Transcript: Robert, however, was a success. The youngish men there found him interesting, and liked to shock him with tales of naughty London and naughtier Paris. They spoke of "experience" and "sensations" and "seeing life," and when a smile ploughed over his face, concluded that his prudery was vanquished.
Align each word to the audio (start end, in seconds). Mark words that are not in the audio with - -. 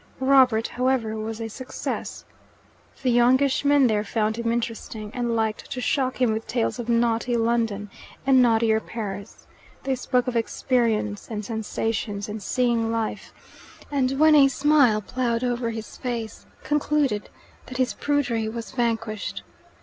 Robert, 0.19 0.67
however, 0.69 1.15
was 1.15 1.39
a 1.39 1.47
success. 1.47 2.25
The 3.03 3.11
youngish 3.11 3.63
men 3.63 3.85
there 3.85 4.03
found 4.03 4.35
him 4.35 4.51
interesting, 4.51 5.11
and 5.13 5.35
liked 5.35 5.69
to 5.69 5.79
shock 5.79 6.19
him 6.19 6.31
with 6.33 6.47
tales 6.47 6.79
of 6.79 6.89
naughty 6.89 7.37
London 7.37 7.87
and 8.25 8.41
naughtier 8.41 8.79
Paris. 8.79 9.45
They 9.83 9.93
spoke 9.93 10.25
of 10.25 10.35
"experience" 10.35 11.27
and 11.29 11.45
"sensations" 11.45 12.27
and 12.27 12.41
"seeing 12.41 12.91
life," 12.91 13.31
and 13.91 14.17
when 14.19 14.33
a 14.33 14.47
smile 14.47 15.03
ploughed 15.03 15.43
over 15.43 15.69
his 15.69 15.95
face, 15.97 16.47
concluded 16.63 17.29
that 17.67 17.77
his 17.77 17.93
prudery 17.93 18.49
was 18.49 18.71
vanquished. 18.71 19.43